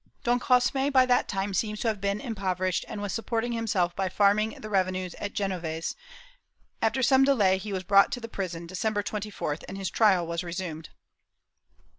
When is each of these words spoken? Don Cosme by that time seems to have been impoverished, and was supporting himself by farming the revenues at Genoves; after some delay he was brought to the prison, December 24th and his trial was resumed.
Don 0.23 0.39
Cosme 0.39 0.89
by 0.91 1.05
that 1.05 1.27
time 1.27 1.53
seems 1.53 1.79
to 1.81 1.87
have 1.87 2.01
been 2.01 2.19
impoverished, 2.19 2.83
and 2.87 3.03
was 3.03 3.13
supporting 3.13 3.51
himself 3.51 3.95
by 3.95 4.09
farming 4.09 4.59
the 4.59 4.67
revenues 4.67 5.13
at 5.19 5.33
Genoves; 5.33 5.95
after 6.81 7.03
some 7.03 7.23
delay 7.23 7.59
he 7.59 7.71
was 7.71 7.83
brought 7.83 8.11
to 8.13 8.19
the 8.19 8.27
prison, 8.27 8.65
December 8.65 9.03
24th 9.03 9.61
and 9.67 9.77
his 9.77 9.91
trial 9.91 10.25
was 10.25 10.43
resumed. 10.43 10.89